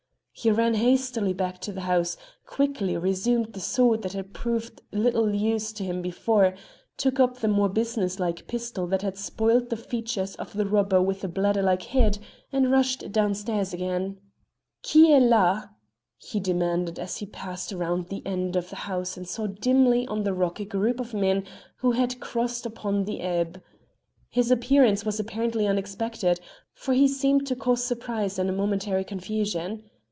[0.33, 2.17] He ran hastily back to the house,
[2.47, 6.55] quickly resumed the sword that had proved little use to him before,
[6.97, 11.21] took up the more businesslike pistol that had spoiled the features of the robber with
[11.21, 12.17] the bladder like head,
[12.51, 14.17] and rushed downstairs again.
[14.89, 15.65] "Qui est la?"
[16.17, 20.23] he demanded as he passed round the end of the house and saw dimly on
[20.23, 21.43] the rock a group of men
[21.75, 23.61] who had crossed upon the ebb.
[24.29, 26.39] His appearance was apparently unexpected,
[26.73, 29.83] for he seemed to cause surprise and a momentary confusion.